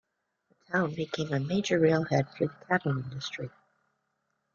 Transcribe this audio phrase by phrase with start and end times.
[0.49, 3.51] The town became a major railhead for the cattle industry.